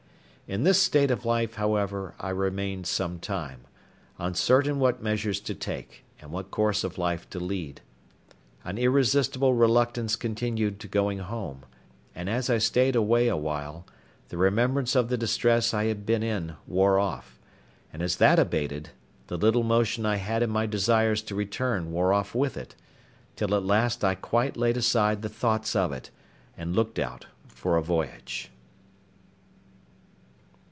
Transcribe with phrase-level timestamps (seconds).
[0.53, 3.61] In this state of life, however, I remained some time,
[4.19, 7.79] uncertain what measures to take, and what course of life to lead.
[8.65, 11.63] An irresistible reluctance continued to going home;
[12.13, 13.85] and as I stayed away a while,
[14.27, 17.39] the remembrance of the distress I had been in wore off,
[17.93, 18.89] and as that abated,
[19.27, 22.75] the little motion I had in my desires to return wore off with it,
[23.37, 26.09] till at last I quite laid aside the thoughts of it,
[26.57, 28.51] and looked out for a voyage.